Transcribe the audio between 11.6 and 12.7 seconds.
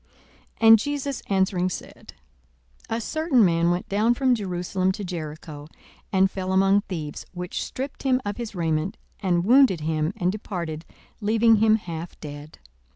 half dead.